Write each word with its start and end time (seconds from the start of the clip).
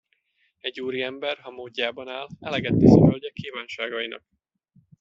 Egy 0.57 0.81
úriember, 0.81 1.37
ha 1.39 1.51
módjában 1.51 2.07
áll, 2.07 2.27
eleget 2.39 2.77
tesz 2.77 2.95
a 2.95 3.07
hölgyek 3.09 3.33
kívánságainak. 3.33 4.23